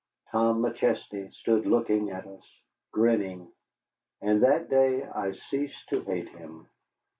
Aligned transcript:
Tom 0.31 0.63
McChesney 0.63 1.31
stood 1.31 1.67
looking 1.67 2.09
at 2.09 2.25
us, 2.25 2.41
grinning, 2.91 3.51
and 4.19 4.41
that 4.41 4.67
day 4.67 5.03
I 5.03 5.33
ceased 5.33 5.89
to 5.89 6.01
hate 6.01 6.29
him. 6.29 6.67